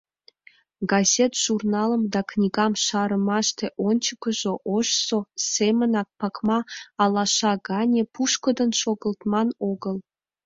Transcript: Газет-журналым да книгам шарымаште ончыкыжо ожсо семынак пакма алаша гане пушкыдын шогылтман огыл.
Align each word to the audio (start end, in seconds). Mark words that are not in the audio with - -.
Газет-журналым 0.91 2.03
да 2.13 2.21
книгам 2.31 2.73
шарымаште 2.85 3.65
ончыкыжо 3.87 4.53
ожсо 4.75 5.19
семынак 5.51 6.07
пакма 6.19 6.59
алаша 7.03 7.53
гане 7.67 8.03
пушкыдын 8.13 8.71
шогылтман 8.81 9.49
огыл. 9.71 9.97